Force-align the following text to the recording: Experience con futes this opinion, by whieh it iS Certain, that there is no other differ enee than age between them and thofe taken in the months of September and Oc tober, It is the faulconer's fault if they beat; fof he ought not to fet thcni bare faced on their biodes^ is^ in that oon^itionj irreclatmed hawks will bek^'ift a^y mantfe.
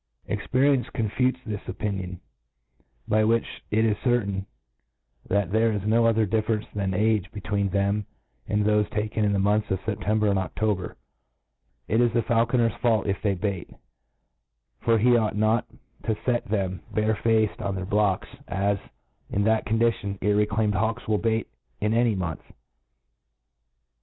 Experience 0.25 0.89
con 0.95 1.09
futes 1.11 1.37
this 1.45 1.61
opinion, 1.67 2.19
by 3.07 3.21
whieh 3.21 3.45
it 3.69 3.85
iS 3.85 3.97
Certain, 4.03 4.47
that 5.29 5.51
there 5.51 5.71
is 5.71 5.85
no 5.85 6.07
other 6.07 6.25
differ 6.25 6.55
enee 6.57 6.73
than 6.73 6.93
age 6.95 7.31
between 7.31 7.69
them 7.69 8.07
and 8.47 8.65
thofe 8.65 8.89
taken 8.89 9.23
in 9.23 9.31
the 9.31 9.37
months 9.37 9.69
of 9.69 9.79
September 9.85 10.25
and 10.27 10.39
Oc 10.39 10.55
tober, 10.55 10.97
It 11.87 12.01
is 12.01 12.11
the 12.13 12.23
faulconer's 12.23 12.73
fault 12.81 13.05
if 13.05 13.21
they 13.21 13.35
beat; 13.35 13.69
fof 14.81 14.99
he 15.01 15.15
ought 15.17 15.35
not 15.35 15.67
to 16.05 16.15
fet 16.15 16.47
thcni 16.49 16.79
bare 16.91 17.13
faced 17.15 17.61
on 17.61 17.75
their 17.75 17.85
biodes^ 17.85 18.25
is^ 18.47 18.79
in 19.29 19.43
that 19.43 19.65
oon^itionj 19.67 20.17
irreclatmed 20.23 20.73
hawks 20.73 21.07
will 21.07 21.19
bek^'ift 21.19 21.45
a^y 21.79 22.17
mantfe. 22.17 22.53